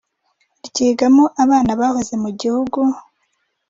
ryigagamo 0.67 1.23
abana 1.43 1.71
bahoze 1.79 2.13
mu 2.23 2.29
gihugu 2.39 2.79